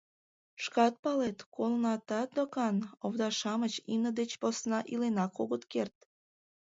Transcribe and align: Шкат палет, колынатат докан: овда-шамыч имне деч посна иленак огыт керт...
Шкат 0.63 0.93
палет, 1.03 1.37
колынатат 1.55 2.29
докан: 2.37 2.75
овда-шамыч 3.05 3.73
имне 3.91 4.11
деч 4.19 4.31
посна 4.41 4.79
иленак 4.93 5.33
огыт 5.43 5.63
керт... 5.71 5.97